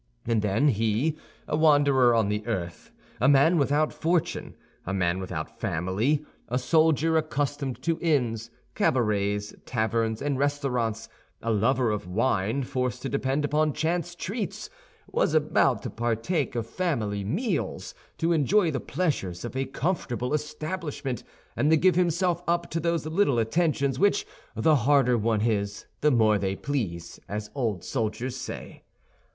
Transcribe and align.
And 0.25 0.41
then 0.41 0.69
he—a 0.69 1.55
wanderer 1.55 2.15
on 2.15 2.27
the 2.27 2.43
earth, 2.47 2.89
a 3.19 3.29
man 3.29 3.59
without 3.59 3.93
fortune, 3.93 4.55
a 4.83 4.95
man 4.95 5.19
without 5.19 5.59
family, 5.59 6.25
a 6.49 6.57
soldier 6.57 7.17
accustomed 7.17 7.83
to 7.83 7.99
inns, 8.01 8.49
cabarets, 8.73 9.53
taverns, 9.67 10.19
and 10.19 10.39
restaurants, 10.39 11.07
a 11.39 11.51
lover 11.51 11.91
of 11.91 12.07
wine 12.07 12.63
forced 12.63 13.03
to 13.03 13.09
depend 13.09 13.45
upon 13.45 13.73
chance 13.73 14.15
treats—was 14.15 15.35
about 15.35 15.83
to 15.83 15.91
partake 15.91 16.55
of 16.55 16.65
family 16.65 17.23
meals, 17.23 17.93
to 18.17 18.31
enjoy 18.31 18.71
the 18.71 18.79
pleasures 18.79 19.45
of 19.45 19.55
a 19.55 19.65
comfortable 19.65 20.33
establishment, 20.33 21.23
and 21.55 21.69
to 21.69 21.77
give 21.77 21.93
himself 21.93 22.41
up 22.47 22.71
to 22.71 22.79
those 22.79 23.05
little 23.05 23.37
attentions 23.37 23.99
which 23.99 24.25
"the 24.55 24.77
harder 24.77 25.15
one 25.15 25.41
is, 25.41 25.85
the 25.99 26.09
more 26.09 26.39
they 26.39 26.55
please," 26.55 27.19
as 27.29 27.51
old 27.53 27.83
soldiers 27.83 28.35
say. 28.35 28.81